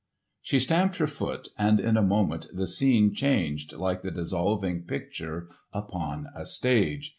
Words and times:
]She 0.41 0.57
stamped 0.59 0.95
her 0.95 1.05
foot, 1.05 1.49
and 1.59 1.79
in 1.79 1.95
a 1.95 2.01
moment 2.01 2.47
the 2.51 2.65
scene 2.65 3.13
changed 3.13 3.73
like 3.73 4.01
the 4.01 4.09
dissolving 4.09 4.81
picture 4.85 5.47
upon 5.73 6.25
a 6.35 6.43
stage. 6.43 7.09